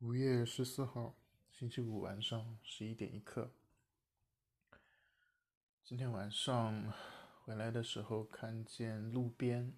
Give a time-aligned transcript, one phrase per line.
[0.00, 1.14] 五月十四号，
[1.50, 3.50] 星期五晚上十一点一刻。
[5.82, 6.92] 今天晚上
[7.42, 9.72] 回来的时候，看见路边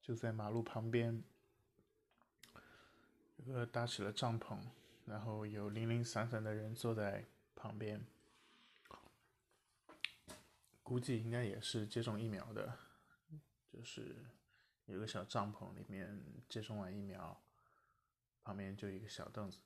[0.00, 1.22] 就在马路旁边，
[3.36, 4.60] 有个搭起了帐篷，
[5.04, 8.02] 然后有零零散散的人坐在旁边，
[10.82, 12.78] 估计应该也是接种疫苗的，
[13.70, 14.24] 就是
[14.86, 17.38] 有个小帐篷里面接种完疫苗。
[18.48, 19.60] 旁边就一个小凳子，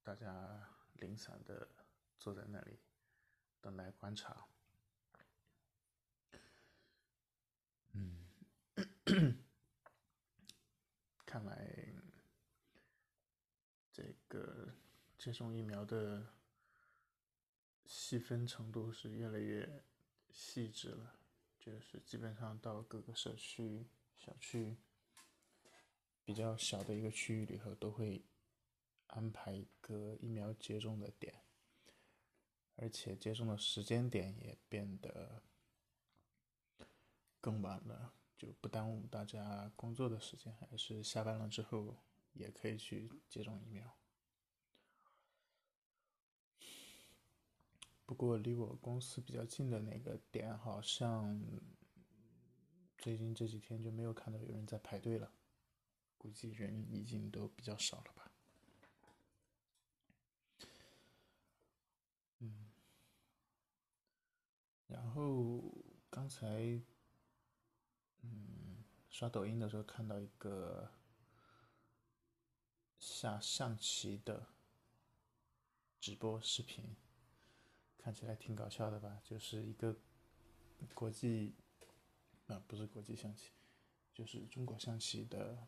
[0.00, 1.68] 大家零散的
[2.20, 2.78] 坐在那里
[3.60, 4.46] 等待观察。
[7.94, 8.24] 嗯，
[11.26, 11.92] 看来
[13.90, 14.72] 这个
[15.18, 16.24] 接种疫苗的
[17.84, 19.82] 细分程度是越来越
[20.30, 21.16] 细致了，
[21.58, 24.76] 就是基本上到各个社区、小区。
[26.24, 28.24] 比较小的一个区域里头，都会
[29.08, 31.42] 安排一个疫苗接种的点，
[32.76, 35.42] 而且接种的时间点也变得
[37.40, 41.96] 更晚了，就不耽误大家工作的时间，还是下班了之后
[42.32, 43.96] 也可以去接种疫苗。
[48.06, 51.40] 不过离我公司比较近的那个点，好像
[52.98, 55.32] 最近这几天就没有看到有人在排队了。
[56.22, 58.30] 估计人已经都比较少了吧。
[62.38, 62.70] 嗯，
[64.86, 65.60] 然后
[66.08, 66.80] 刚才
[68.20, 70.92] 嗯刷抖音的时候看到一个
[73.00, 74.46] 下象棋的
[75.98, 76.94] 直播视频，
[77.98, 79.20] 看起来挺搞笑的吧？
[79.24, 79.98] 就是一个
[80.94, 81.56] 国际
[82.46, 83.50] 啊，不是国际象棋，
[84.14, 85.66] 就是中国象棋的。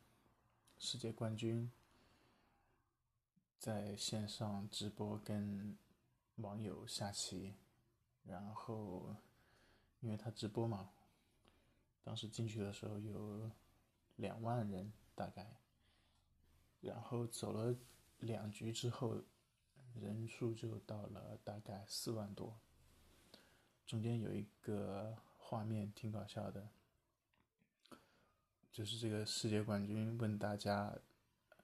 [0.78, 1.70] 世界冠军
[3.58, 5.78] 在线上直播跟
[6.36, 7.54] 网友下棋，
[8.24, 9.16] 然后
[10.00, 10.90] 因为他直播嘛，
[12.02, 13.50] 当时进去的时候有
[14.16, 15.56] 两万人大概，
[16.80, 17.74] 然后走了
[18.18, 19.22] 两局之后，
[19.94, 22.58] 人数就到了大概四万多。
[23.86, 26.68] 中间有一个画面挺搞笑的。
[28.74, 30.98] 就是这个世界冠军问大家，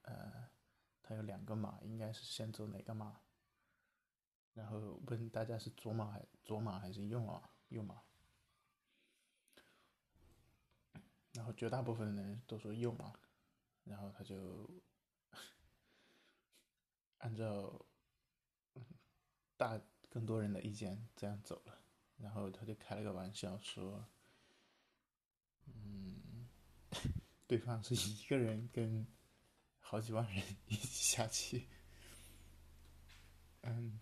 [0.02, 0.48] 呃，
[1.02, 3.20] 他有两个马，应该是先走哪个马？
[4.54, 7.50] 然后问大家是左马还左马还是右马？
[7.70, 8.00] 右马？
[11.32, 13.12] 然后绝大部分的人都说右马，
[13.82, 14.70] 然后他就
[17.18, 17.84] 按照
[19.56, 21.76] 大更多人的意见这样走了，
[22.18, 24.06] 然后他就开了个玩笑说，
[25.66, 26.19] 嗯。
[27.50, 29.04] 对方是一个人跟
[29.80, 31.66] 好几万人一起下棋，
[33.62, 34.00] 嗯，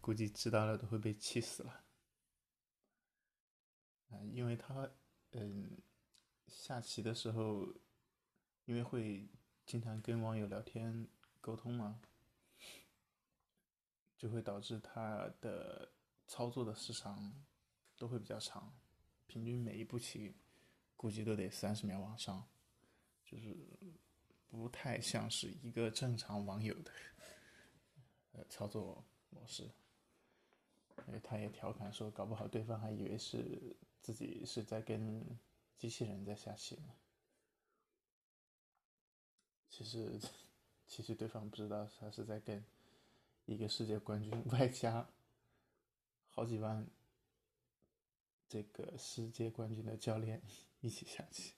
[0.00, 1.84] 估计知道了都会被气死了。
[4.08, 4.90] 嗯，因为他
[5.32, 5.76] 嗯
[6.46, 7.66] 下棋的时候，
[8.64, 9.28] 因为会
[9.66, 11.06] 经常跟网友聊天
[11.42, 12.00] 沟通嘛，
[14.16, 15.92] 就会导致他的
[16.26, 17.44] 操作的时长
[17.98, 18.74] 都会比较长，
[19.26, 20.34] 平均每一步棋。
[20.98, 22.46] 估计都得三十秒往上，
[23.24, 23.56] 就是
[24.48, 26.90] 不太像是一个正常网友的
[28.32, 29.70] 呃操作模式。
[31.06, 35.24] 因为他也调侃说，搞不好对方还以为是自己是在跟
[35.78, 36.92] 机器人在下棋呢。
[39.70, 40.20] 其实，
[40.88, 42.62] 其实对方不知道他是在跟
[43.46, 45.08] 一个世界冠军 外加
[46.30, 46.84] 好几万
[48.48, 50.42] 这个世界冠军的教练。
[50.80, 51.56] 一起下棋，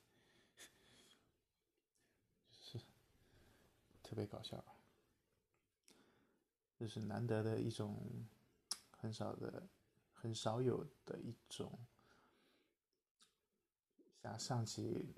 [2.51, 2.81] 是
[4.03, 4.65] 特别搞笑，
[6.79, 8.27] 这是难得的一种
[8.97, 9.69] 很少的、
[10.15, 11.79] 很少有的一种
[14.23, 15.15] 下象棋，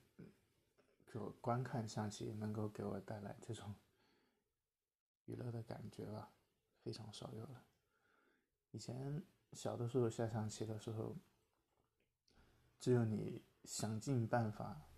[1.07, 3.73] 就观看象棋能够给我带来这种
[5.27, 6.33] 娱乐的感觉吧，
[6.83, 7.65] 非常少有了。
[8.73, 9.23] 以前
[9.53, 11.17] 小的时候下象棋的时候，
[12.83, 13.41] 只有你。
[13.65, 14.89] 想尽办法，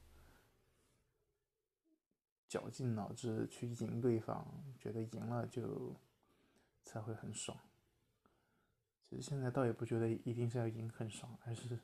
[2.49, 5.95] 绞尽脑汁去赢对方，觉得赢了就
[6.83, 7.61] 才会很爽。
[9.03, 11.79] 其实现在倒也不觉得一定是要赢很爽，而是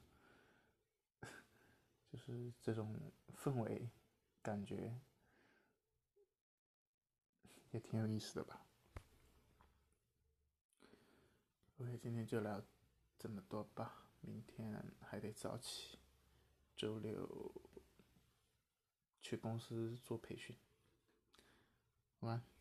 [2.11, 2.99] 就是这种
[3.37, 3.91] 氛围
[4.41, 4.99] 感觉
[7.73, 8.65] 也挺有意思的吧。
[11.77, 12.65] OK，今天就聊
[13.19, 14.60] 这么多吧，明天
[15.11, 15.99] 还得早起。
[16.77, 17.53] 周六
[19.21, 20.57] 去公司做培训。
[22.21, 22.60] 晚安。